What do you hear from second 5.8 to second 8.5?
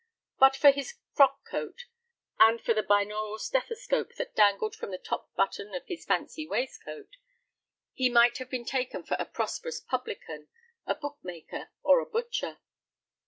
his fancy waistcoat, he might have